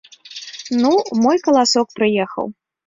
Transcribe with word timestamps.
Ну, 0.81 0.91
мой 1.23 1.37
каласок, 1.49 1.87
прыехаў! 2.01 2.45